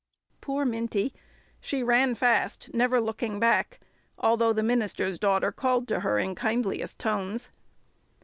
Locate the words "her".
5.99-6.17